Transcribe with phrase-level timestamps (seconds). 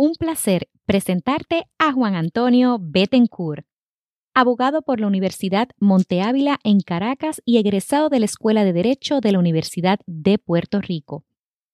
[0.00, 3.66] un placer presentarte a Juan Antonio Betancourt,
[4.32, 9.20] abogado por la Universidad Monte Ávila en Caracas y egresado de la Escuela de Derecho
[9.20, 11.26] de la Universidad de Puerto Rico,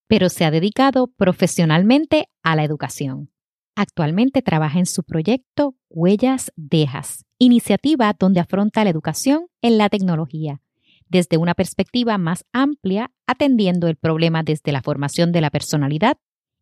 [0.08, 3.30] pero se ha dedicado profesionalmente a la educación.
[3.76, 10.60] Actualmente trabaja en su proyecto Huellas Dejas, iniciativa donde afronta la educación en la tecnología,
[11.08, 16.18] desde una perspectiva más amplia, atendiendo el problema desde la formación de la personalidad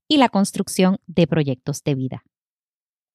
[0.09, 2.25] y la construcción de proyectos de vida.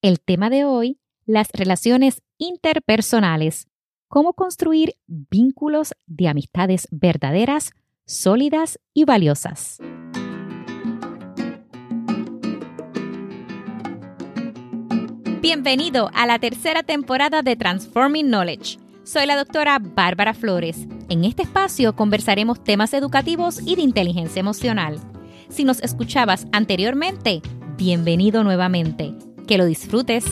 [0.01, 3.67] El tema de hoy, las relaciones interpersonales,
[4.07, 7.71] cómo construir vínculos de amistades verdaderas,
[8.05, 9.77] sólidas y valiosas.
[15.41, 18.77] Bienvenido a la tercera temporada de Transforming Knowledge.
[19.03, 20.87] Soy la doctora Bárbara Flores.
[21.09, 24.99] En este espacio conversaremos temas educativos y de inteligencia emocional
[25.49, 27.41] si nos escuchabas anteriormente,
[27.77, 29.13] bienvenido nuevamente.
[29.47, 30.25] Que lo disfrutes.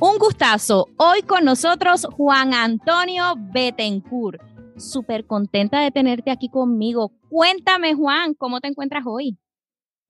[0.00, 0.86] Un gustazo.
[0.98, 4.40] Hoy con nosotros Juan Antonio Betancourt.
[4.76, 7.12] Súper contenta de tenerte aquí conmigo.
[7.28, 9.36] Cuéntame, Juan, ¿cómo te encuentras hoy?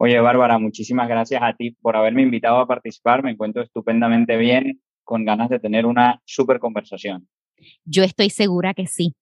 [0.00, 3.24] Oye, Bárbara, muchísimas gracias a ti por haberme invitado a participar.
[3.24, 7.28] Me encuentro estupendamente bien, con ganas de tener una súper conversación.
[7.84, 9.14] Yo estoy segura que sí.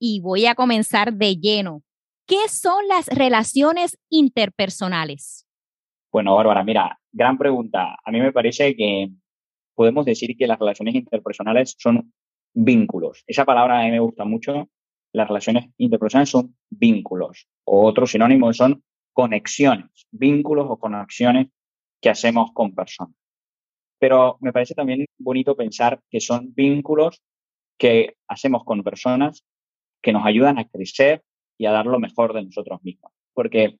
[0.00, 1.82] Y voy a comenzar de lleno.
[2.26, 5.46] ¿Qué son las relaciones interpersonales?
[6.10, 7.96] Bueno, Bárbara, mira, gran pregunta.
[8.04, 9.10] A mí me parece que
[9.74, 12.12] podemos decir que las relaciones interpersonales son
[12.52, 13.22] vínculos.
[13.28, 14.68] Esa palabra a mí me gusta mucho.
[15.12, 17.46] Las relaciones interpersonales son vínculos.
[17.64, 18.82] O otro sinónimo son
[19.14, 21.48] conexiones, vínculos o conexiones
[22.02, 23.14] que hacemos con personas.
[23.98, 27.22] Pero me parece también bonito pensar que son vínculos
[27.78, 29.44] que hacemos con personas
[30.02, 31.22] que nos ayudan a crecer
[31.56, 33.12] y a dar lo mejor de nosotros mismos.
[33.32, 33.78] Porque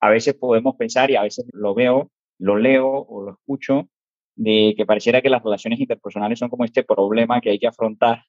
[0.00, 3.88] a veces podemos pensar, y a veces lo veo, lo leo o lo escucho,
[4.36, 8.24] de que pareciera que las relaciones interpersonales son como este problema que hay que afrontar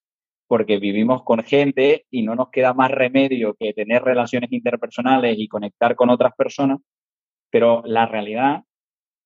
[0.47, 5.47] porque vivimos con gente y no nos queda más remedio que tener relaciones interpersonales y
[5.47, 6.80] conectar con otras personas,
[7.50, 8.63] pero la realidad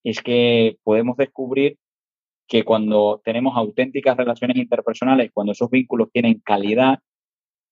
[0.04, 1.78] es que podemos descubrir
[2.48, 6.98] que cuando tenemos auténticas relaciones interpersonales, cuando esos vínculos tienen calidad,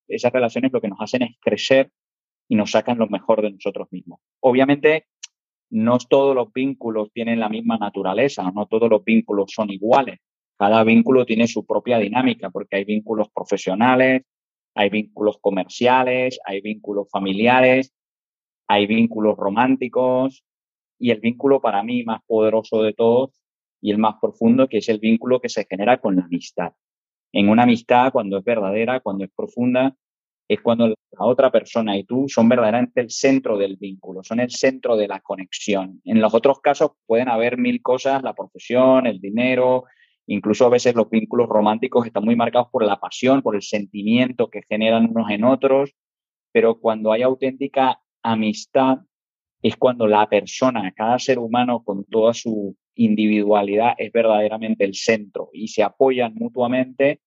[0.09, 1.91] esas relaciones lo que nos hacen es crecer
[2.49, 4.21] y nos sacan lo mejor de nosotros mismos.
[4.41, 5.06] Obviamente,
[5.71, 10.19] no todos los vínculos tienen la misma naturaleza, no todos los vínculos son iguales.
[10.60, 14.25] Cada vínculo tiene su propia dinámica porque hay vínculos profesionales,
[14.75, 17.94] hay vínculos comerciales, hay vínculos familiares,
[18.69, 20.44] hay vínculos románticos
[20.99, 23.41] y el vínculo para mí más poderoso de todos
[23.81, 26.72] y el más profundo que es el vínculo que se genera con la amistad.
[27.32, 29.97] En una amistad, cuando es verdadera, cuando es profunda,
[30.47, 30.94] es cuando la
[31.25, 35.20] otra persona y tú son verdaderamente el centro del vínculo, son el centro de la
[35.20, 36.03] conexión.
[36.04, 39.84] En los otros casos pueden haber mil cosas, la profesión, el dinero,
[40.26, 44.48] Incluso a veces los vínculos románticos están muy marcados por la pasión, por el sentimiento
[44.48, 45.94] que generan unos en otros,
[46.53, 48.98] pero cuando hay auténtica amistad
[49.62, 55.50] es cuando la persona, cada ser humano con toda su individualidad es verdaderamente el centro
[55.53, 57.20] y se apoyan mutuamente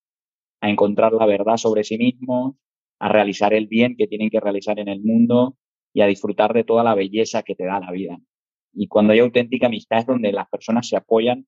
[0.62, 2.56] a encontrar la verdad sobre sí mismos,
[3.00, 5.58] a realizar el bien que tienen que realizar en el mundo
[5.94, 8.18] y a disfrutar de toda la belleza que te da la vida.
[8.74, 11.46] Y cuando hay auténtica amistad es donde las personas se apoyan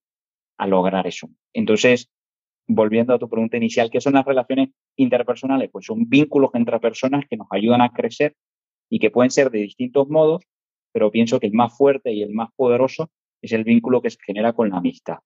[0.57, 1.29] a lograr eso.
[1.53, 2.09] Entonces,
[2.67, 5.69] volviendo a tu pregunta inicial, ¿qué son las relaciones interpersonales?
[5.71, 8.35] Pues son vínculos entre personas que nos ayudan a crecer
[8.89, 10.43] y que pueden ser de distintos modos,
[10.91, 13.09] pero pienso que el más fuerte y el más poderoso
[13.41, 15.17] es el vínculo que se genera con la amistad.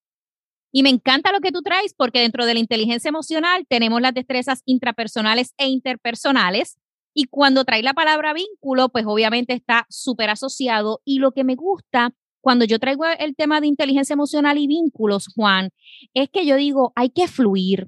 [0.72, 4.14] Y me encanta lo que tú traes porque dentro de la inteligencia emocional tenemos las
[4.14, 6.78] destrezas intrapersonales e interpersonales.
[7.14, 11.02] Y cuando trae la palabra vínculo, pues obviamente está súper asociado.
[11.06, 15.28] Y lo que me gusta cuando yo traigo el tema de inteligencia emocional y vínculos,
[15.36, 15.70] Juan,
[16.14, 17.88] es que yo digo, hay que fluir.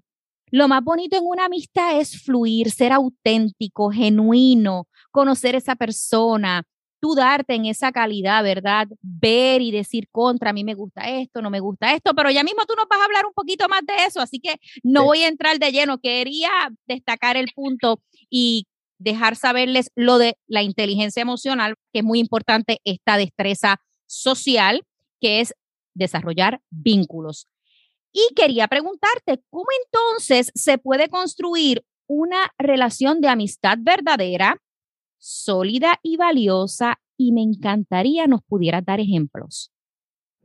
[0.52, 6.64] Lo más bonito en una amistad es fluir, ser auténtico, genuino, conocer esa persona,
[7.00, 8.88] tú darte en esa calidad, ¿verdad?
[9.02, 12.44] Ver y decir contra, a mí me gusta esto, no me gusta esto, pero ya
[12.44, 15.24] mismo tú nos vas a hablar un poquito más de eso, así que no voy
[15.24, 16.00] a entrar de lleno.
[16.00, 16.50] Quería
[16.86, 18.68] destacar el punto y
[19.00, 23.82] dejar saberles lo de la inteligencia emocional, que es muy importante esta destreza
[24.12, 24.84] social,
[25.20, 25.54] que es
[25.94, 27.48] desarrollar vínculos.
[28.12, 34.58] Y quería preguntarte, ¿cómo entonces se puede construir una relación de amistad verdadera,
[35.18, 37.00] sólida y valiosa?
[37.18, 39.72] Y me encantaría nos pudieras dar ejemplos.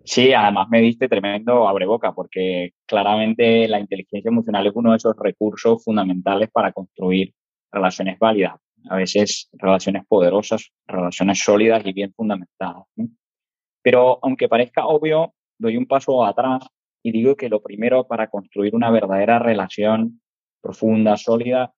[0.04, 5.16] Sí, además me diste tremendo abreboca porque claramente la inteligencia emocional es uno de esos
[5.18, 7.34] recursos fundamentales para construir
[7.72, 8.54] relaciones válidas,
[8.88, 12.84] a veces relaciones poderosas, relaciones sólidas y bien fundamentadas.
[13.86, 16.66] Pero aunque parezca obvio, doy un paso atrás
[17.04, 20.20] y digo que lo primero para construir una verdadera relación
[20.60, 21.72] profunda, sólida,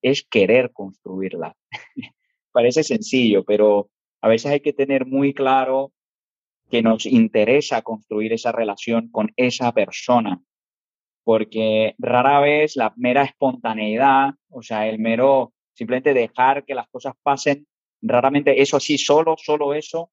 [0.00, 1.56] es querer construirla.
[2.52, 3.90] Parece sencillo, pero
[4.20, 5.92] a veces hay que tener muy claro
[6.70, 10.40] que nos interesa construir esa relación con esa persona,
[11.24, 17.14] porque rara vez la mera espontaneidad, o sea, el mero simplemente dejar que las cosas
[17.20, 17.66] pasen,
[18.00, 20.12] raramente eso sí, solo, solo eso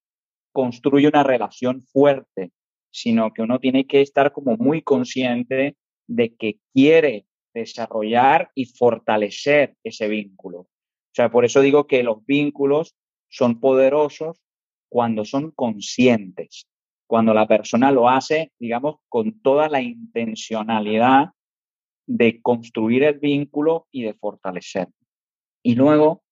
[0.52, 2.52] construye una relación fuerte,
[2.92, 5.76] sino que uno tiene que estar como muy consciente
[6.08, 10.60] de que quiere desarrollar y fortalecer ese vínculo.
[10.60, 12.96] O sea, por eso digo que los vínculos
[13.30, 14.42] son poderosos
[14.90, 16.68] cuando son conscientes,
[17.08, 21.30] cuando la persona lo hace, digamos, con toda la intencionalidad
[22.08, 24.88] de construir el vínculo y de fortalecer.
[25.62, 26.24] Y luego,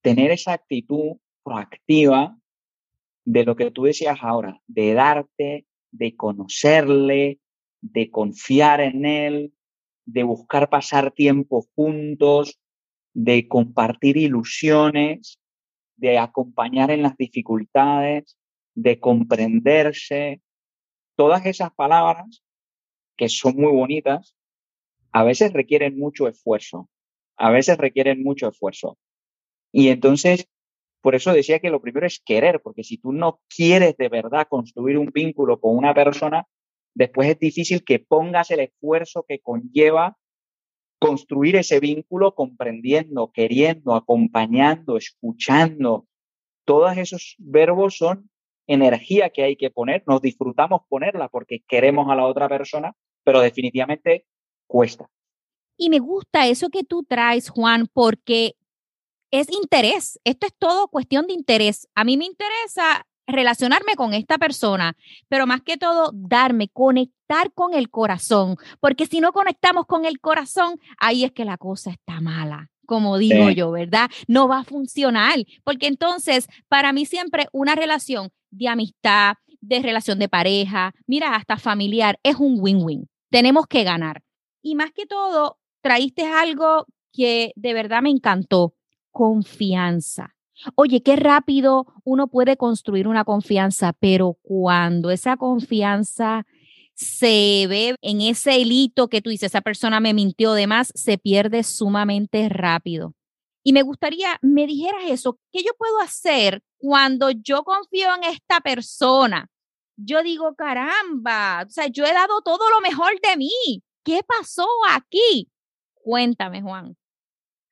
[0.00, 2.36] tener esa actitud proactiva
[3.24, 7.40] de lo que tú decías ahora, de darte, de conocerle,
[7.80, 9.54] de confiar en él,
[10.04, 12.58] de buscar pasar tiempo juntos,
[13.14, 15.38] de compartir ilusiones
[16.02, 18.36] de acompañar en las dificultades,
[18.74, 20.42] de comprenderse.
[21.14, 22.42] Todas esas palabras,
[23.16, 24.34] que son muy bonitas,
[25.12, 26.90] a veces requieren mucho esfuerzo,
[27.36, 28.98] a veces requieren mucho esfuerzo.
[29.70, 30.48] Y entonces,
[31.02, 34.46] por eso decía que lo primero es querer, porque si tú no quieres de verdad
[34.48, 36.46] construir un vínculo con una persona,
[36.94, 40.16] después es difícil que pongas el esfuerzo que conlleva
[41.00, 46.06] construir ese vínculo comprendiendo, queriendo, acompañando, escuchando.
[46.64, 48.30] Todos esos verbos son
[48.68, 52.94] energía que hay que poner, nos disfrutamos ponerla porque queremos a la otra persona,
[53.24, 54.26] pero definitivamente
[54.68, 55.10] cuesta.
[55.76, 58.54] Y me gusta eso que tú traes, Juan, porque
[59.32, 60.20] es interés.
[60.22, 61.88] Esto es todo cuestión de interés.
[61.96, 64.96] A mí me interesa relacionarme con esta persona,
[65.28, 70.20] pero más que todo darme, conectar con el corazón, porque si no conectamos con el
[70.20, 74.10] corazón, ahí es que la cosa está mala como digo yo, ¿verdad?
[74.26, 80.18] No va a funcionar, porque entonces para mí siempre una relación de amistad, de relación
[80.18, 83.08] de pareja, mira, hasta familiar, es un win-win.
[83.30, 84.22] Tenemos que ganar.
[84.62, 88.74] Y más que todo, traíste algo que de verdad me encantó,
[89.12, 90.34] confianza.
[90.74, 96.46] Oye, qué rápido uno puede construir una confianza, pero cuando esa confianza
[96.94, 101.18] se ve en ese hilito que tú dices, esa persona me mintió de más, se
[101.18, 103.14] pierde sumamente rápido.
[103.64, 108.60] Y me gustaría, me dijeras eso, ¿qué yo puedo hacer cuando yo confío en esta
[108.60, 109.48] persona?
[109.96, 113.82] Yo digo, caramba, o sea, yo he dado todo lo mejor de mí.
[114.04, 115.48] ¿Qué pasó aquí?
[115.94, 116.96] Cuéntame, Juan.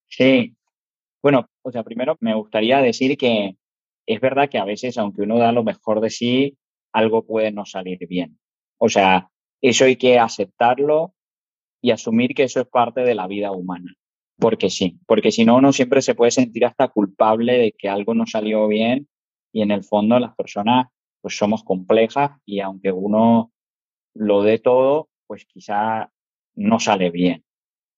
[0.09, 0.57] Sí,
[1.23, 3.57] bueno, o sea, primero me gustaría decir que
[4.07, 6.59] es verdad que a veces, aunque uno da lo mejor de sí,
[6.93, 8.39] algo puede no salir bien.
[8.79, 9.31] O sea,
[9.61, 11.15] eso hay que aceptarlo
[11.83, 13.95] y asumir que eso es parte de la vida humana.
[14.39, 18.15] Porque sí, porque si no, uno siempre se puede sentir hasta culpable de que algo
[18.15, 19.09] no salió bien
[19.53, 20.87] y en el fondo las personas
[21.21, 23.53] pues somos complejas y aunque uno
[24.15, 26.11] lo dé todo, pues quizá
[26.55, 27.45] no sale bien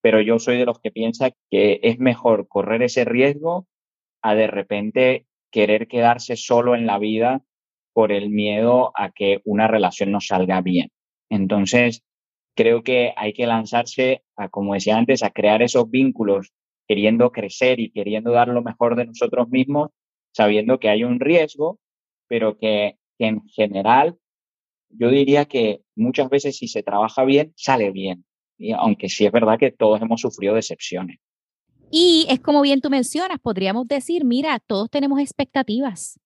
[0.03, 3.67] pero yo soy de los que piensa que es mejor correr ese riesgo
[4.21, 7.41] a de repente querer quedarse solo en la vida
[7.93, 10.89] por el miedo a que una relación no salga bien.
[11.29, 12.03] Entonces,
[12.53, 16.51] creo que hay que lanzarse a, como decía antes, a crear esos vínculos
[16.85, 19.91] queriendo crecer y queriendo dar lo mejor de nosotros mismos,
[20.33, 21.79] sabiendo que hay un riesgo,
[22.27, 24.17] pero que, que en general
[24.89, 28.25] yo diría que muchas veces si se trabaja bien, sale bien
[28.77, 31.19] aunque sí es verdad que todos hemos sufrido decepciones.
[31.91, 36.19] Y es como bien tú mencionas, podríamos decir, mira, todos tenemos expectativas,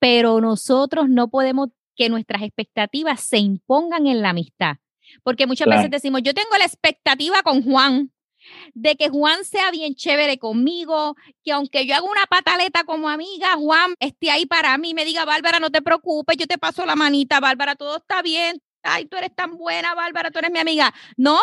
[0.00, 4.76] pero nosotros no podemos que nuestras expectativas se impongan en la amistad.
[5.22, 8.10] Porque muchas veces decimos, yo tengo la expectativa con Juan,
[8.74, 13.54] de que Juan sea bien chévere conmigo, que aunque yo haga una pataleta como amiga,
[13.56, 16.96] Juan esté ahí para mí, me diga, Bárbara, no te preocupes, yo te paso la
[16.96, 20.92] manita, Bárbara, todo está bien, ay, tú eres tan buena, Bárbara, tú eres mi amiga.
[21.16, 21.38] No,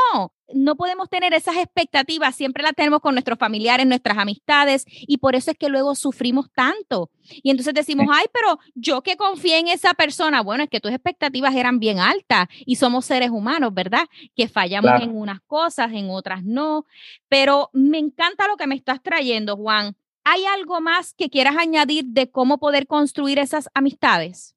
[0.54, 5.36] no podemos tener esas expectativas, siempre las tenemos con nuestros familiares, nuestras amistades, y por
[5.36, 7.12] eso es que luego sufrimos tanto.
[7.44, 10.92] Y entonces decimos, ay, pero yo que confié en esa persona, bueno, es que tus
[10.92, 14.06] expectativas eran bien altas y somos seres humanos, ¿verdad?
[14.36, 16.86] Que fallamos en unas cosas, en otras no.
[17.28, 19.96] Pero me encanta lo que me estás trayendo, Juan.
[20.24, 24.56] ¿Hay algo más que quieras añadir de cómo poder construir esas amistades,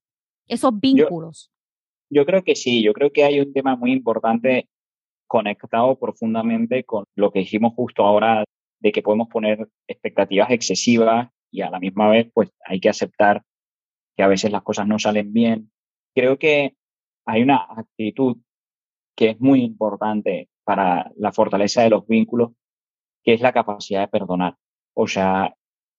[0.48, 1.46] esos vínculos?
[1.46, 1.51] Yo
[2.26, 4.68] creo que sí, yo creo que hay un tema muy importante
[5.26, 8.44] conectado profundamente con lo que dijimos justo ahora
[8.80, 13.42] de que podemos poner expectativas excesivas y a la misma vez pues hay que aceptar
[14.14, 15.72] que a veces las cosas no salen bien.
[16.14, 16.74] Creo que
[17.24, 18.36] hay una actitud
[19.16, 22.52] que es muy importante para la fortaleza de los vínculos,
[23.24, 24.56] que es la capacidad de perdonar.
[24.94, 25.54] O sea,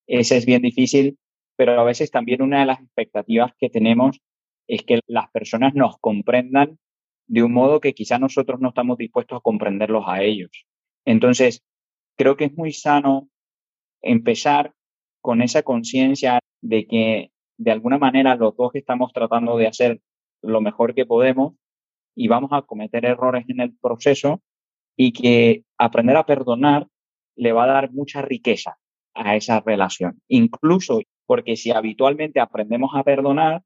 [0.06, 1.18] ese es bien difícil,
[1.56, 4.20] pero a veces también una de las expectativas que tenemos
[4.68, 6.80] es que las personas nos comprendan
[7.28, 10.66] de un modo que quizá nosotros no estamos dispuestos a comprenderlos a ellos.
[11.06, 11.64] Entonces,
[12.18, 13.30] creo que es muy sano
[14.02, 14.74] empezar
[15.22, 20.02] con esa conciencia de que de alguna manera los dos estamos tratando de hacer
[20.42, 21.54] lo mejor que podemos
[22.16, 24.42] y vamos a cometer errores en el proceso
[24.96, 26.88] y que aprender a perdonar
[27.36, 28.78] le va a dar mucha riqueza
[29.14, 30.22] a esa relación.
[30.28, 33.64] Incluso porque si habitualmente aprendemos a perdonar,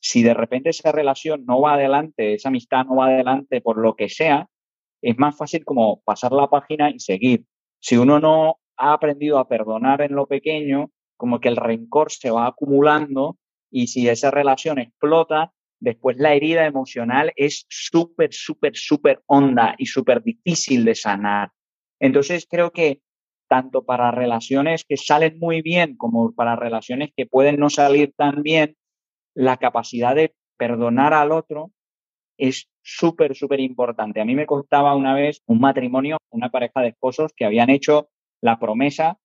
[0.00, 3.94] si de repente esa relación no va adelante, esa amistad no va adelante por lo
[3.94, 4.48] que sea,
[5.02, 7.44] es más fácil como pasar la página y seguir.
[7.78, 12.30] Si uno no ha aprendido a perdonar en lo pequeño, como que el rencor se
[12.30, 13.38] va acumulando
[13.70, 19.86] y si esa relación explota, después la herida emocional es súper, súper, súper honda y
[19.86, 21.50] súper difícil de sanar.
[21.98, 23.00] Entonces creo que
[23.48, 28.42] tanto para relaciones que salen muy bien como para relaciones que pueden no salir tan
[28.42, 28.76] bien,
[29.34, 31.70] la capacidad de perdonar al otro
[32.36, 34.20] es súper, súper importante.
[34.20, 38.08] A mí me costaba una vez un matrimonio, una pareja de esposos que habían hecho
[38.40, 39.18] la promesa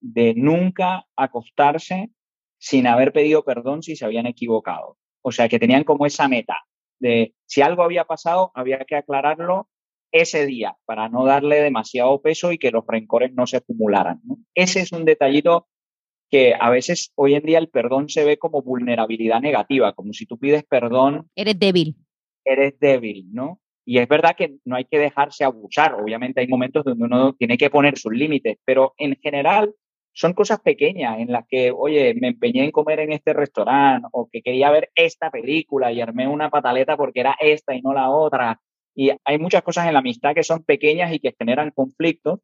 [0.00, 2.10] de nunca acostarse
[2.58, 4.96] sin haber pedido perdón si se habían equivocado.
[5.22, 6.58] O sea, que tenían como esa meta
[6.98, 9.68] de si algo había pasado, había que aclararlo
[10.12, 14.20] ese día para no darle demasiado peso y que los rencores no se acumularan.
[14.54, 15.66] Ese es un detallito
[16.30, 20.26] que a veces hoy en día el perdón se ve como vulnerabilidad negativa, como si
[20.26, 21.28] tú pides perdón.
[21.34, 21.96] Eres débil.
[22.44, 23.60] Eres débil, ¿no?
[23.84, 25.94] Y es verdad que no hay que dejarse abusar.
[25.94, 29.74] Obviamente hay momentos donde uno tiene que poner sus límites, pero en general
[30.12, 34.28] son cosas pequeñas en las que, oye, me empeñé en comer en este restaurante o
[34.32, 38.10] que quería ver esta película y armé una pataleta porque era esta y no la
[38.10, 38.60] otra.
[38.94, 42.40] Y hay muchas cosas en la amistad que son pequeñas y que generan conflictos.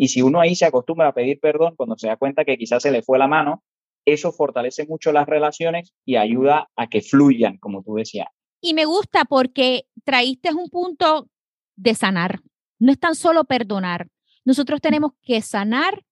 [0.00, 2.82] Y si uno ahí se acostumbra a pedir perdón cuando se da cuenta que quizás
[2.82, 3.62] se le fue la mano,
[4.06, 8.28] eso fortalece mucho las relaciones y ayuda a que fluyan, como tú decías.
[8.62, 11.28] Y me gusta porque traíste un punto
[11.76, 12.40] de sanar.
[12.78, 14.08] No es tan solo perdonar.
[14.42, 16.02] Nosotros tenemos que sanar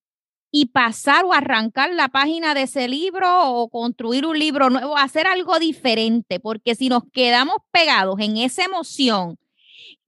[0.50, 5.26] y pasar o arrancar la página de ese libro o construir un libro nuevo, hacer
[5.26, 9.38] algo diferente, porque si nos quedamos pegados en esa emoción,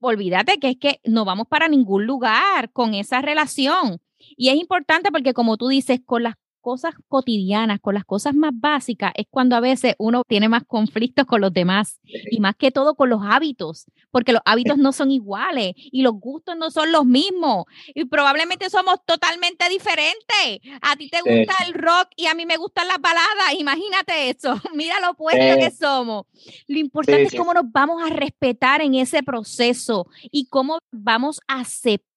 [0.01, 4.01] olvídate que es que no vamos para ningún lugar con esa relación.
[4.37, 8.53] Y es importante porque como tú dices, con las cosas cotidianas, con las cosas más
[8.55, 12.01] básicas, es cuando a veces uno tiene más conflictos con los demás
[12.31, 16.15] y más que todo con los hábitos, porque los hábitos no son iguales y los
[16.15, 17.65] gustos no son los mismos
[17.95, 20.61] y probablemente somos totalmente diferentes.
[20.83, 24.61] A ti te gusta el rock y a mí me gustan las baladas, imagínate eso,
[24.75, 26.27] mira lo opuesto que somos.
[26.67, 31.61] Lo importante es cómo nos vamos a respetar en ese proceso y cómo vamos a
[31.61, 32.10] aceptar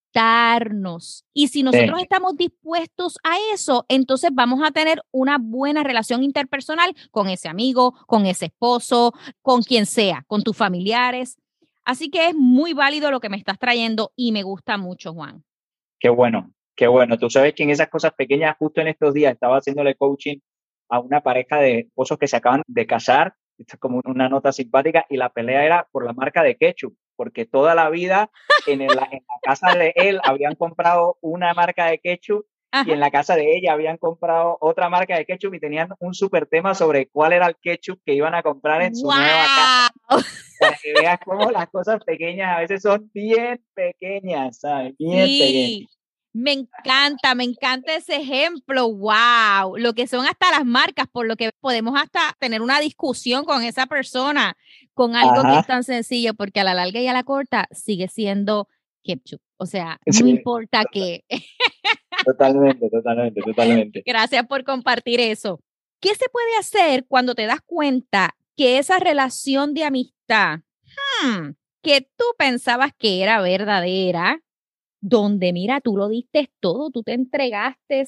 [1.33, 6.93] y si nosotros estamos dispuestos a eso, entonces vamos a tener una buena relación interpersonal
[7.11, 11.37] con ese amigo, con ese esposo, con quien sea, con tus familiares.
[11.83, 15.43] Así que es muy válido lo que me estás trayendo y me gusta mucho, Juan.
[15.99, 17.17] Qué bueno, qué bueno.
[17.17, 20.37] Tú sabes que en esas cosas pequeñas, justo en estos días, estaba haciéndole coaching
[20.89, 23.33] a una pareja de esposos que se acaban de casar.
[23.57, 26.95] Esto es como una nota simpática y la pelea era por la marca de ketchup
[27.23, 28.29] porque toda la vida
[28.67, 29.09] en, la
[29.41, 32.45] casa de él habían comprado una marca de ketchup
[32.85, 36.13] y en la casa de ella habían comprado otra marca de ketchup y tenían un
[36.13, 39.93] súper tema sobre cuál era el ketchup que iban a comprar en su nueva casa.
[40.59, 44.93] Para que veas cómo las cosas pequeñas a veces son bien pequeñas, ¿sabes?
[44.97, 45.97] Bien pequeñas.
[46.33, 48.91] Me encanta, me encanta ese ejemplo.
[48.91, 53.45] Wow, lo que son hasta las marcas, por lo que podemos hasta tener una discusión
[53.45, 54.57] con esa persona
[54.93, 58.07] con algo que es tan sencillo, porque a la larga y a la corta sigue
[58.07, 58.67] siendo
[59.03, 59.41] ketchup.
[59.57, 61.23] O sea, no importa qué.
[62.25, 64.03] Totalmente, totalmente, totalmente.
[64.05, 65.59] Gracias por compartir eso.
[65.99, 70.59] ¿Qué se puede hacer cuando te das cuenta que esa relación de amistad
[71.23, 74.41] hmm, que tú pensabas que era verdadera,
[75.01, 78.05] donde mira, tú lo diste todo, tú te entregaste,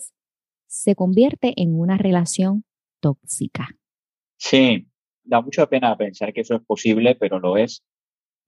[0.68, 2.64] se convierte en una relación
[3.02, 3.70] tóxica.
[4.38, 4.88] Sí,
[5.26, 7.84] da mucha pena pensar que eso es posible, pero lo es.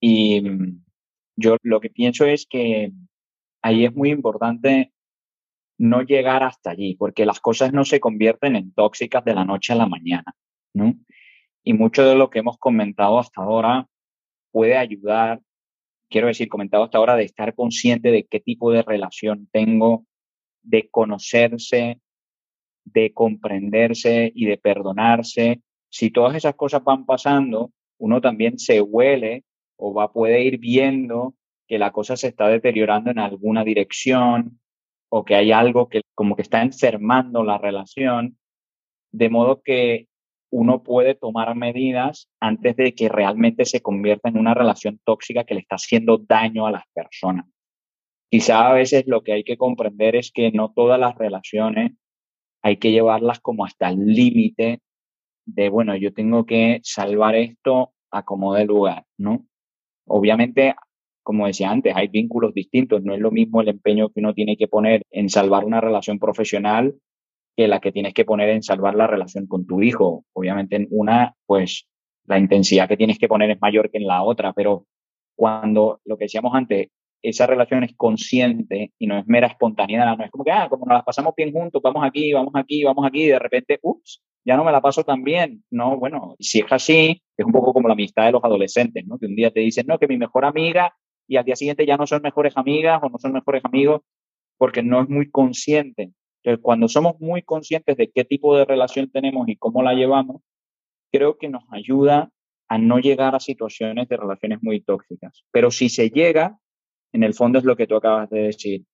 [0.00, 0.84] Y mm,
[1.36, 2.92] yo lo que pienso es que
[3.62, 4.92] ahí es muy importante
[5.78, 9.72] no llegar hasta allí, porque las cosas no se convierten en tóxicas de la noche
[9.72, 10.34] a la mañana,
[10.74, 10.94] ¿no?
[11.62, 13.86] Y mucho de lo que hemos comentado hasta ahora
[14.50, 15.40] puede ayudar,
[16.10, 20.04] quiero decir, comentado hasta ahora, de estar consciente de qué tipo de relación tengo,
[20.62, 22.00] de conocerse,
[22.84, 25.60] de comprenderse y de perdonarse.
[25.90, 29.44] Si todas esas cosas van pasando, uno también se huele
[29.76, 31.34] o va, puede ir viendo
[31.66, 34.60] que la cosa se está deteriorando en alguna dirección
[35.10, 38.38] o que hay algo que como que está enfermando la relación,
[39.12, 40.08] de modo que
[40.50, 45.54] uno puede tomar medidas antes de que realmente se convierta en una relación tóxica que
[45.54, 47.46] le está haciendo daño a las personas.
[48.30, 51.92] Quizá a veces lo que hay que comprender es que no todas las relaciones
[52.62, 54.80] hay que llevarlas como hasta el límite
[55.48, 59.46] de, bueno, yo tengo que salvar esto a como de lugar, ¿no?
[60.06, 60.74] Obviamente,
[61.22, 64.56] como decía antes, hay vínculos distintos, no es lo mismo el empeño que uno tiene
[64.56, 66.94] que poner en salvar una relación profesional
[67.56, 70.24] que la que tienes que poner en salvar la relación con tu hijo.
[70.32, 71.86] Obviamente en una, pues
[72.26, 74.86] la intensidad que tienes que poner es mayor que en la otra, pero
[75.34, 76.88] cuando lo que decíamos antes,
[77.22, 80.86] esa relación es consciente y no es mera espontaneidad, no es como que, ah, como
[80.86, 84.22] nos las pasamos bien juntos, vamos aquí, vamos aquí, vamos aquí, y de repente, ups,
[84.44, 85.64] ya no me la paso tan bien.
[85.70, 89.18] No, bueno, si es así, es un poco como la amistad de los adolescentes, ¿no?
[89.18, 90.94] Que un día te dicen, no, que mi mejor amiga,
[91.26, 94.02] y al día siguiente ya no son mejores amigas o no son mejores amigos,
[94.56, 99.10] porque no es muy consciente entonces, cuando somos muy conscientes de qué tipo de relación
[99.10, 100.42] tenemos y cómo la llevamos,
[101.12, 102.30] creo que nos ayuda
[102.68, 105.44] a no llegar a situaciones de relaciones muy tóxicas.
[105.50, 106.58] Pero si se llega,
[107.12, 108.84] en el fondo es lo que tú acabas de decir.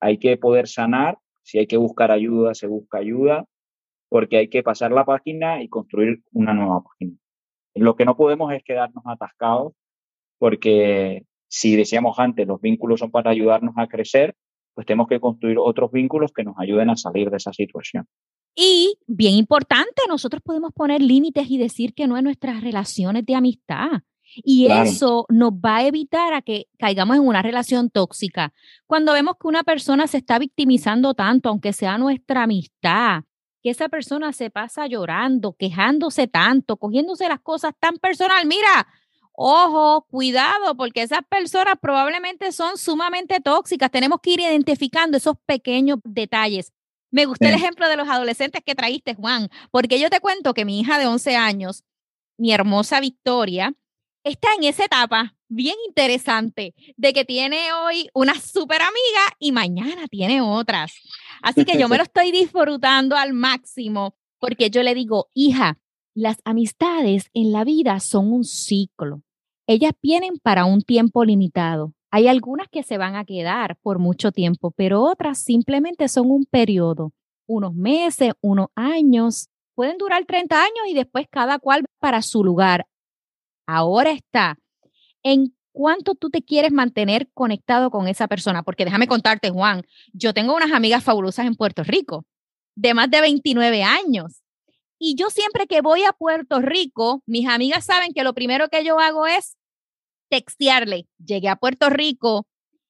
[0.00, 3.44] Hay que poder sanar, si hay que buscar ayuda, se busca ayuda,
[4.08, 7.16] porque hay que pasar la página y construir una nueva página.
[7.74, 9.72] Lo que no podemos es quedarnos atascados,
[10.38, 14.34] porque si decíamos antes, los vínculos son para ayudarnos a crecer,
[14.74, 18.06] pues tenemos que construir otros vínculos que nos ayuden a salir de esa situación.
[18.54, 23.34] Y bien importante, nosotros podemos poner límites y decir que no en nuestras relaciones de
[23.34, 24.02] amistad.
[24.36, 28.52] Y eso nos va a evitar a que caigamos en una relación tóxica.
[28.86, 33.22] Cuando vemos que una persona se está victimizando tanto, aunque sea nuestra amistad,
[33.62, 38.86] que esa persona se pasa llorando, quejándose tanto, cogiéndose las cosas tan personal, mira,
[39.40, 43.88] Ojo, cuidado, porque esas personas probablemente son sumamente tóxicas.
[43.88, 46.72] Tenemos que ir identificando esos pequeños detalles.
[47.12, 50.64] Me gustó el ejemplo de los adolescentes que traíste, Juan, porque yo te cuento que
[50.64, 51.84] mi hija de 11 años,
[52.36, 53.74] mi hermosa Victoria,
[54.30, 60.06] está en esa etapa bien interesante de que tiene hoy una súper amiga y mañana
[60.08, 60.92] tiene otras.
[61.42, 65.78] Así que yo me lo estoy disfrutando al máximo porque yo le digo, hija,
[66.14, 69.22] las amistades en la vida son un ciclo.
[69.66, 71.94] Ellas vienen para un tiempo limitado.
[72.10, 76.46] Hay algunas que se van a quedar por mucho tiempo, pero otras simplemente son un
[76.46, 77.12] periodo,
[77.46, 79.48] unos meses, unos años.
[79.74, 82.86] Pueden durar 30 años y después cada cual para su lugar.
[83.68, 84.58] Ahora está
[85.22, 88.62] en cuánto tú te quieres mantener conectado con esa persona.
[88.62, 89.82] Porque déjame contarte, Juan,
[90.14, 92.24] yo tengo unas amigas fabulosas en Puerto Rico
[92.74, 94.42] de más de 29 años.
[94.98, 98.84] Y yo siempre que voy a Puerto Rico, mis amigas saben que lo primero que
[98.84, 99.58] yo hago es
[100.30, 102.46] textearle, llegué a Puerto Rico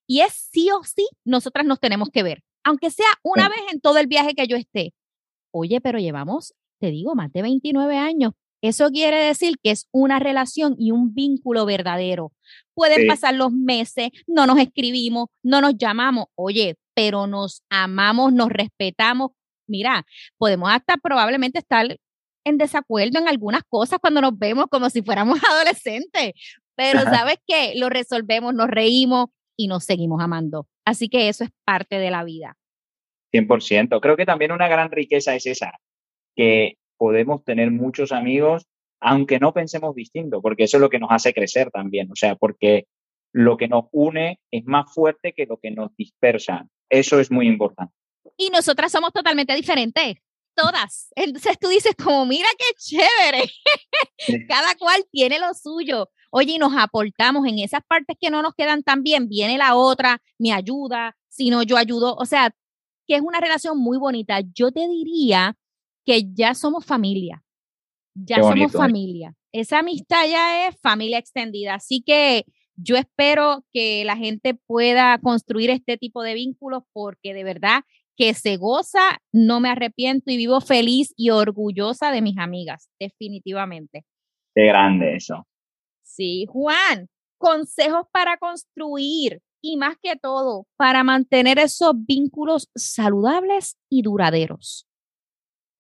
[0.06, 3.80] y es sí o sí, nosotras nos tenemos que ver, aunque sea una vez en
[3.80, 4.94] todo el viaje que yo esté.
[5.50, 8.32] Oye, pero llevamos, te digo, más de 29 años.
[8.61, 12.33] Eso quiere decir que es una relación y un vínculo verdadero.
[12.75, 18.49] Pueden pasar los meses, no nos escribimos, no nos llamamos, oye, pero nos amamos, nos
[18.49, 19.31] respetamos.
[19.68, 20.05] Mira,
[20.38, 21.97] podemos hasta probablemente estar
[22.44, 26.33] en desacuerdo en algunas cosas cuando nos vemos como si fuéramos adolescentes,
[26.75, 30.66] pero sabes qué, lo resolvemos, nos reímos y nos seguimos amando.
[30.85, 32.57] Así que eso es parte de la vida.
[33.33, 34.01] 100%.
[34.01, 35.73] Creo que también una gran riqueza es esa,
[36.35, 38.66] que podemos tener muchos amigos
[39.00, 42.34] aunque no pensemos distinto, porque eso es lo que nos hace crecer también, o sea,
[42.34, 42.88] porque
[43.32, 46.66] lo que nos une es más fuerte que lo que nos dispersa.
[46.88, 47.94] Eso es muy importante.
[48.37, 50.16] Y nosotras somos totalmente diferentes
[50.54, 51.12] todas.
[51.14, 53.50] Entonces tú dices como, mira qué chévere.
[54.48, 56.08] Cada cual tiene lo suyo.
[56.30, 59.76] Oye, y nos aportamos en esas partes que no nos quedan tan bien, viene la
[59.76, 62.16] otra, me ayuda, si no, yo ayudo.
[62.16, 62.50] O sea,
[63.06, 64.40] que es una relación muy bonita.
[64.52, 65.56] Yo te diría
[66.09, 67.44] que ya somos familia.
[68.14, 68.79] Ya somos ¿eh?
[68.79, 69.35] familia.
[69.53, 71.75] Esa amistad ya es familia extendida.
[71.75, 77.44] Así que yo espero que la gente pueda construir este tipo de vínculos porque de
[77.44, 77.83] verdad
[78.16, 84.07] que se goza, no me arrepiento y vivo feliz y orgullosa de mis amigas, definitivamente.
[84.55, 85.47] Qué grande eso.
[86.03, 94.01] Sí, Juan, consejos para construir y más que todo, para mantener esos vínculos saludables y
[94.03, 94.88] duraderos.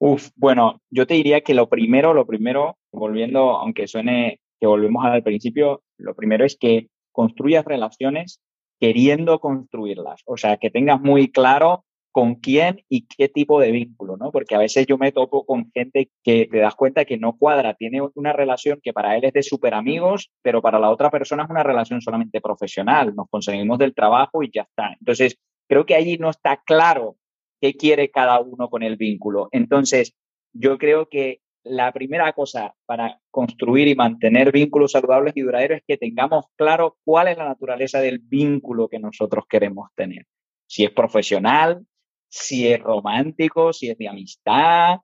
[0.00, 5.04] Uf, bueno, yo te diría que lo primero, lo primero, volviendo, aunque suene que volvemos
[5.04, 8.40] al principio, lo primero es que construyas relaciones
[8.80, 14.16] queriendo construirlas, o sea, que tengas muy claro con quién y qué tipo de vínculo,
[14.16, 14.30] ¿no?
[14.30, 17.74] Porque a veces yo me topo con gente que te das cuenta que no cuadra,
[17.74, 21.44] tiene una relación que para él es de súper amigos, pero para la otra persona
[21.44, 24.96] es una relación solamente profesional, nos conseguimos del trabajo y ya está.
[24.98, 27.16] Entonces, creo que allí no está claro
[27.60, 29.48] qué quiere cada uno con el vínculo.
[29.52, 30.14] Entonces,
[30.52, 35.84] yo creo que la primera cosa para construir y mantener vínculos saludables y duraderos es
[35.86, 40.26] que tengamos claro cuál es la naturaleza del vínculo que nosotros queremos tener.
[40.66, 41.84] Si es profesional,
[42.28, 44.98] si es romántico, si es de amistad,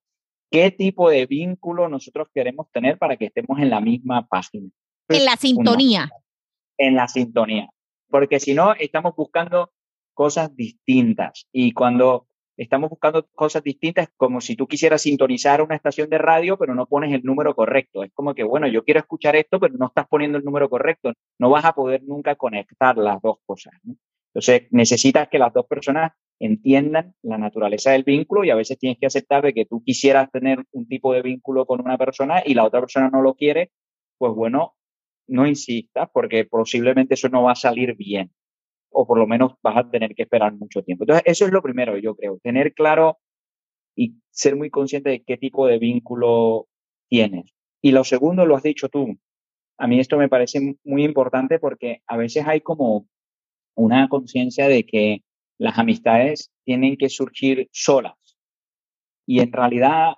[0.51, 4.69] qué tipo de vínculo nosotros queremos tener para que estemos en la misma página.
[5.09, 6.11] En la sintonía.
[6.79, 7.69] En la sintonía.
[8.09, 9.73] Porque si no, estamos buscando
[10.15, 11.47] cosas distintas.
[11.53, 16.57] Y cuando estamos buscando cosas distintas, como si tú quisieras sintonizar una estación de radio,
[16.57, 18.05] pero no pones el número correcto.
[18.05, 21.13] Es como que, bueno, yo quiero escuchar esto, pero no estás poniendo el número correcto.
[21.39, 23.75] No vas a poder nunca conectar las dos cosas.
[24.35, 28.99] Entonces, necesitas que las dos personas entiendan la naturaleza del vínculo y a veces tienes
[28.99, 32.55] que aceptar de que tú quisieras tener un tipo de vínculo con una persona y
[32.55, 33.71] la otra persona no lo quiere,
[34.19, 34.75] pues bueno,
[35.29, 38.33] no insistas porque posiblemente eso no va a salir bien
[38.95, 41.05] o por lo menos vas a tener que esperar mucho tiempo.
[41.05, 43.19] Entonces, eso es lo primero, yo creo, tener claro
[43.97, 46.69] y ser muy consciente de qué tipo de vínculo
[47.09, 47.47] tienes.
[47.83, 49.19] Y lo segundo, lo has dicho tú.
[49.79, 53.07] A mí esto me parece muy importante porque a veces hay como
[53.75, 55.23] una conciencia de que
[55.59, 58.15] las amistades tienen que surgir solas.
[59.27, 60.15] Y en realidad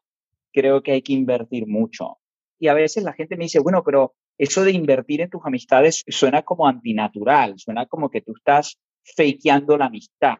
[0.52, 2.18] creo que hay que invertir mucho.
[2.58, 6.05] Y a veces la gente me dice, bueno, pero eso de invertir en tus amistades
[6.09, 8.79] suena como antinatural, suena como que tú estás
[9.16, 10.37] fakeando la amistad.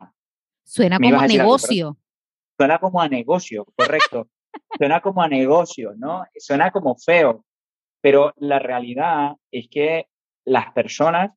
[0.65, 1.97] Suena como a negocio.
[2.57, 4.29] suena como a negocio, correcto.
[4.77, 6.25] suena como a negocio, ¿no?
[6.37, 7.45] Suena como feo.
[8.01, 10.07] Pero la realidad es que
[10.45, 11.33] las personas,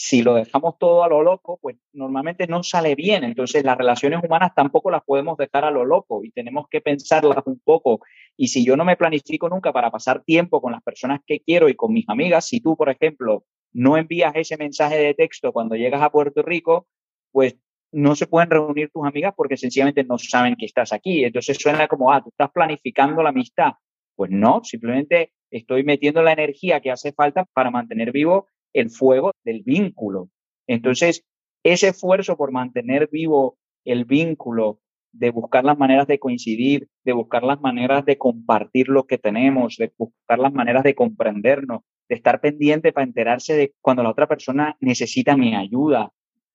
[0.00, 3.24] si lo dejamos todo a lo loco, pues normalmente no sale bien.
[3.24, 7.42] Entonces las relaciones humanas tampoco las podemos dejar a lo loco y tenemos que pensarlas
[7.46, 8.00] un poco
[8.36, 11.68] y si yo no me planifico nunca para pasar tiempo con las personas que quiero
[11.68, 15.74] y con mis amigas, si tú, por ejemplo, no envías ese mensaje de texto cuando
[15.74, 16.86] llegas a Puerto Rico,
[17.32, 17.56] pues
[17.90, 21.24] no se pueden reunir tus amigas porque sencillamente no saben que estás aquí.
[21.24, 23.72] Entonces suena como, ah, tú estás planificando la amistad.
[24.14, 28.46] Pues no, simplemente estoy metiendo la energía que hace falta para mantener vivo
[28.80, 30.30] el fuego del vínculo.
[30.66, 31.24] Entonces,
[31.62, 34.80] ese esfuerzo por mantener vivo el vínculo
[35.12, 39.76] de buscar las maneras de coincidir, de buscar las maneras de compartir lo que tenemos,
[39.76, 44.28] de buscar las maneras de comprendernos, de estar pendiente para enterarse de cuando la otra
[44.28, 46.10] persona necesita mi ayuda.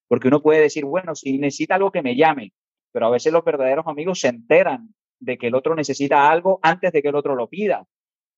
[0.07, 2.53] Porque uno puede decir, bueno, si necesita algo que me llame,
[2.91, 6.91] pero a veces los verdaderos amigos se enteran de que el otro necesita algo antes
[6.91, 7.85] de que el otro lo pida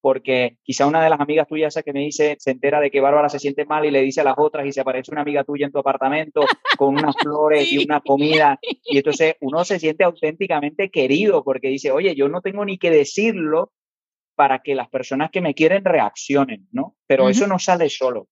[0.05, 3.01] porque quizá una de las amigas tuyas esa que me dice, se entera de que
[3.01, 5.43] Bárbara se siente mal y le dice a las otras y se aparece una amiga
[5.43, 6.41] tuya en tu apartamento
[6.77, 8.59] con unas flores y una comida.
[8.61, 12.91] Y entonces uno se siente auténticamente querido porque dice, oye, yo no tengo ni que
[12.91, 13.71] decirlo
[14.35, 16.95] para que las personas que me quieren reaccionen, ¿no?
[17.07, 18.27] Pero eso no sale solo.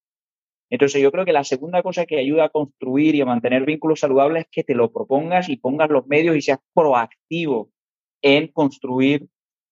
[0.69, 4.01] Entonces yo creo que la segunda cosa que ayuda a construir y a mantener vínculos
[4.01, 7.71] saludables es que te lo propongas y pongas los medios y seas proactivo
[8.21, 9.25] en construir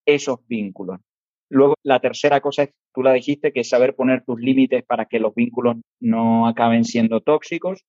[0.04, 1.00] esos vínculos.
[1.52, 5.06] Luego, la tercera cosa es, tú la dijiste, que es saber poner tus límites para
[5.06, 7.84] que los vínculos no acaben siendo tóxicos.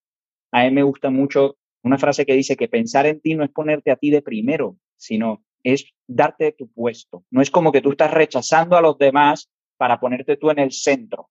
[0.50, 3.50] A mí me gusta mucho una frase que dice que pensar en ti no es
[3.50, 7.24] ponerte a ti de primero, sino es darte tu puesto.
[7.30, 10.72] No es como que tú estás rechazando a los demás para ponerte tú en el
[10.72, 11.30] centro,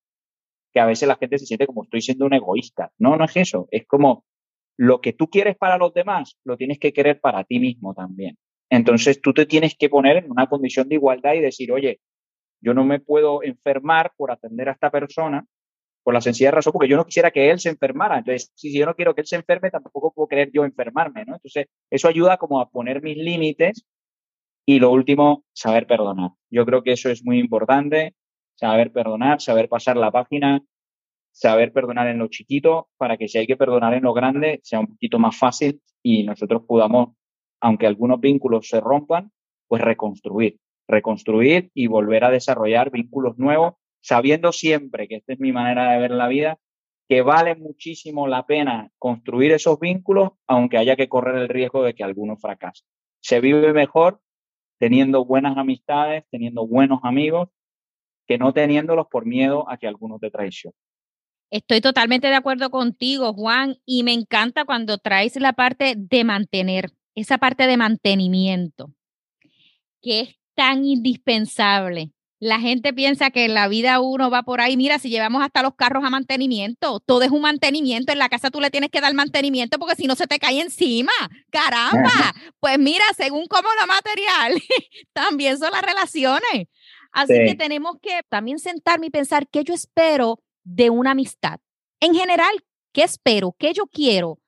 [0.71, 2.93] que a veces la gente se siente como estoy siendo un egoísta.
[2.97, 3.67] No, no es eso.
[3.71, 4.23] Es como
[4.77, 8.37] lo que tú quieres para los demás, lo tienes que querer para ti mismo también.
[8.69, 11.99] Entonces tú te tienes que poner en una condición de igualdad y decir, oye,
[12.61, 15.45] yo no me puedo enfermar por atender a esta persona
[16.03, 18.17] por la sencilla razón porque yo no quisiera que él se enfermara.
[18.17, 21.21] Entonces, si yo no quiero que él se enferme, tampoco puedo querer yo enfermarme.
[21.21, 23.85] Entonces, eso ayuda como a poner mis límites
[24.65, 26.31] y lo último, saber perdonar.
[26.49, 28.15] Yo creo que eso es muy importante,
[28.55, 30.61] saber perdonar, saber pasar la página,
[31.31, 34.79] saber perdonar en lo chiquito para que si hay que perdonar en lo grande sea
[34.79, 37.15] un poquito más fácil y nosotros podamos,
[37.59, 39.31] aunque algunos vínculos se rompan,
[39.67, 40.59] pues reconstruir
[40.91, 45.99] reconstruir y volver a desarrollar vínculos nuevos, sabiendo siempre que esta es mi manera de
[45.99, 46.59] ver la vida,
[47.07, 51.93] que vale muchísimo la pena construir esos vínculos, aunque haya que correr el riesgo de
[51.93, 52.83] que alguno fracase.
[53.21, 54.21] Se vive mejor
[54.79, 57.49] teniendo buenas amistades, teniendo buenos amigos,
[58.27, 60.75] que no teniéndolos por miedo a que alguno te traicione.
[61.51, 66.91] Estoy totalmente de acuerdo contigo, Juan, y me encanta cuando traes la parte de mantener,
[67.13, 68.93] esa parte de mantenimiento,
[70.01, 74.77] que es tan indispensable La gente piensa que en la vida uno va por ahí,
[74.77, 78.51] mira, si llevamos hasta los carros a mantenimiento, todo es un mantenimiento, en la casa
[78.51, 81.11] tú le tienes que dar mantenimiento porque si no se te cae encima.
[81.49, 84.61] Caramba, pues mira, según cómo lo material,
[85.13, 86.67] también son las relaciones.
[87.11, 91.59] Así que tenemos que también sentarme y pensar qué yo espero de una amistad.
[91.99, 92.53] En general,
[92.93, 93.55] ¿qué espero?
[93.57, 94.40] ¿Qué yo quiero?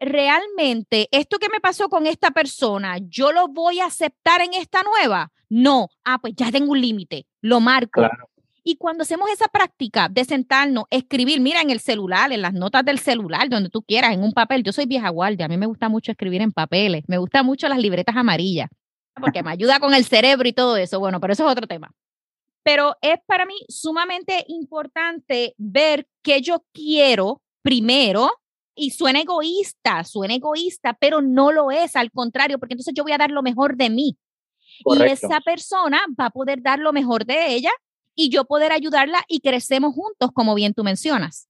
[0.00, 4.82] Realmente esto que me pasó con esta persona, yo lo voy a aceptar en esta
[4.82, 5.30] nueva.
[5.48, 8.08] No, ah, pues ya tengo un límite, lo marco.
[8.62, 12.84] Y cuando hacemos esa práctica de sentarnos, escribir, mira, en el celular, en las notas
[12.84, 14.62] del celular, donde tú quieras, en un papel.
[14.62, 17.68] Yo soy vieja guardia, a mí me gusta mucho escribir en papeles, me gustan mucho
[17.68, 18.68] las libretas amarillas,
[19.20, 21.00] porque me ayuda con el cerebro y todo eso.
[21.00, 21.90] Bueno, pero eso es otro tema.
[22.62, 28.30] Pero es para mí sumamente importante ver qué yo quiero primero
[28.74, 33.12] y suena egoísta, suena egoísta, pero no lo es, al contrario, porque entonces yo voy
[33.12, 34.16] a dar lo mejor de mí.
[34.84, 37.70] Y esa persona va a poder dar lo mejor de ella
[38.14, 41.48] y yo poder ayudarla y crecemos juntos, como bien tú mencionas.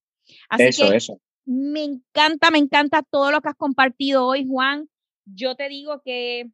[0.48, 1.20] Así eso, que eso.
[1.44, 4.88] Me encanta, me encanta todo lo que has compartido hoy, Juan.
[5.24, 6.50] Yo te digo que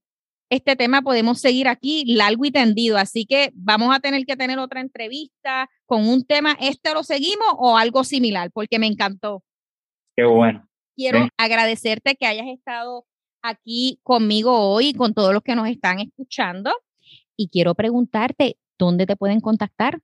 [0.50, 4.58] este tema podemos seguir aquí largo y tendido, así que vamos a tener que tener
[4.58, 8.50] otra entrevista con un tema, ¿este lo seguimos o algo similar?
[8.52, 9.42] Porque me encantó.
[10.16, 10.66] Qué bueno.
[10.96, 13.04] Quiero agradecerte que hayas estado
[13.42, 16.72] aquí conmigo hoy y con todos los que nos están escuchando.
[17.36, 20.00] Y quiero preguntarte, ¿dónde te pueden contactar?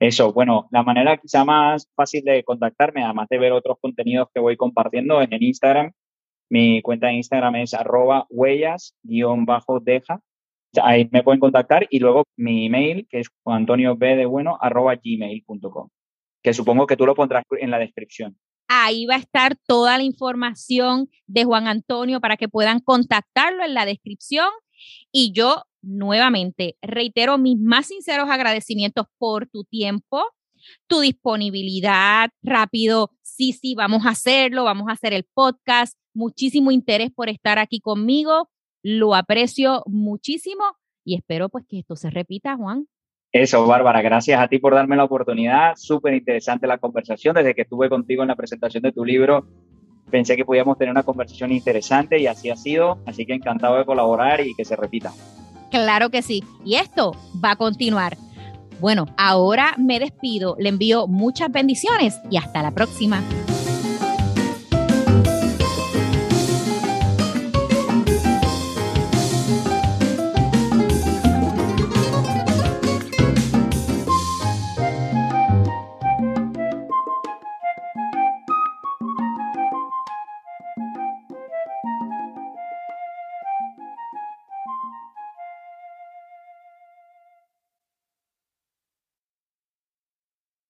[0.00, 4.40] Eso, bueno, la manera quizá más fácil de contactarme, además de ver otros contenidos que
[4.40, 5.92] voy compartiendo, es en Instagram.
[6.50, 10.20] Mi cuenta de Instagram es arroba huellas-deja.
[10.82, 14.96] Ahí me pueden contactar y luego mi email, que es antonio b de bueno, arroba
[14.96, 15.88] gmail.com,
[16.42, 18.36] que supongo que tú lo pondrás en la descripción.
[18.68, 23.74] Ahí va a estar toda la información de Juan Antonio para que puedan contactarlo en
[23.74, 24.48] la descripción.
[25.10, 30.24] Y yo nuevamente reitero mis más sinceros agradecimientos por tu tiempo,
[30.86, 35.98] tu disponibilidad, rápido, sí, sí, vamos a hacerlo, vamos a hacer el podcast.
[36.14, 38.50] Muchísimo interés por estar aquí conmigo.
[38.82, 40.64] Lo aprecio muchísimo
[41.04, 42.86] y espero pues que esto se repita, Juan.
[43.32, 45.72] Eso, Bárbara, gracias a ti por darme la oportunidad.
[45.76, 47.34] Súper interesante la conversación.
[47.34, 49.46] Desde que estuve contigo en la presentación de tu libro,
[50.10, 52.98] pensé que podíamos tener una conversación interesante y así ha sido.
[53.06, 55.12] Así que encantado de colaborar y que se repita.
[55.70, 56.44] Claro que sí.
[56.62, 58.18] Y esto va a continuar.
[58.80, 63.22] Bueno, ahora me despido, le envío muchas bendiciones y hasta la próxima.